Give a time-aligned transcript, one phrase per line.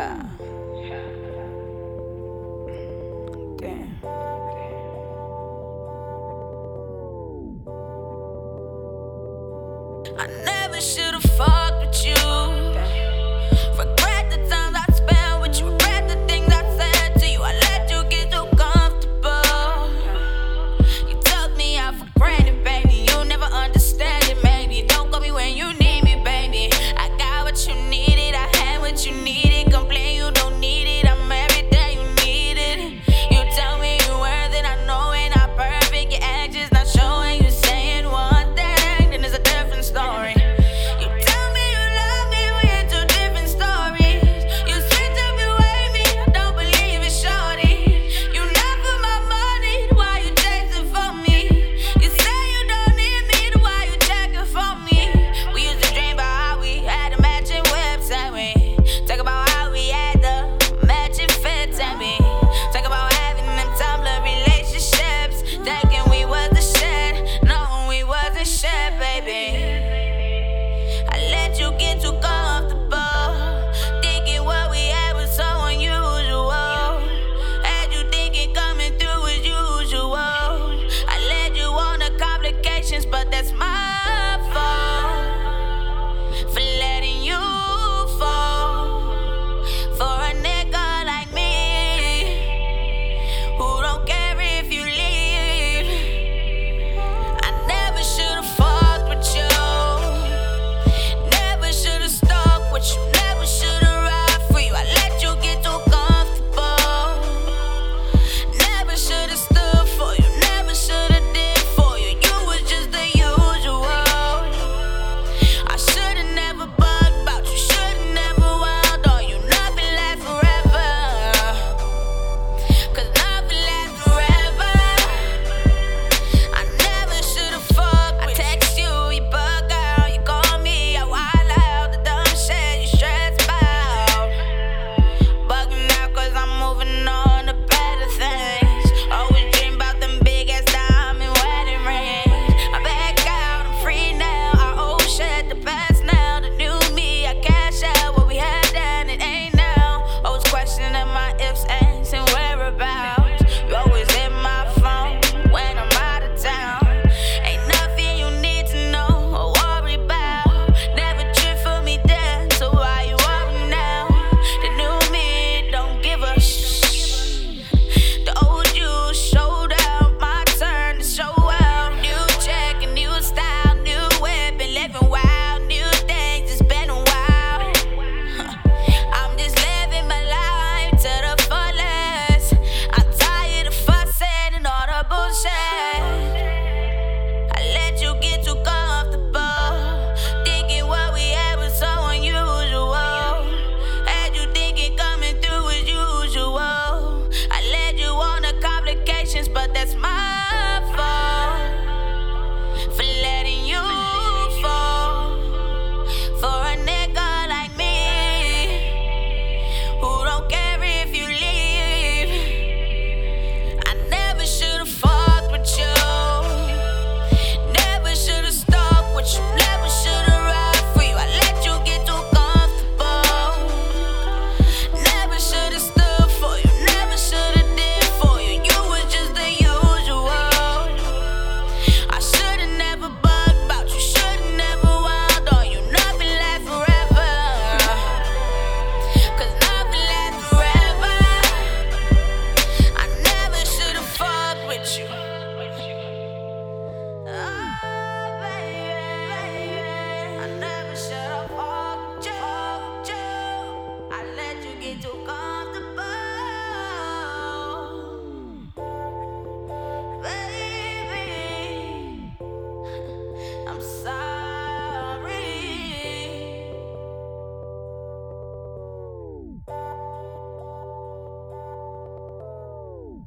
[0.00, 0.30] Damn.
[10.18, 11.59] I never should've fucked with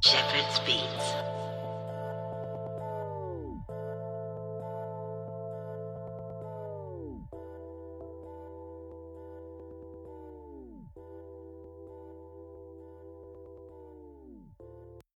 [0.00, 1.33] Shepherd's Beats.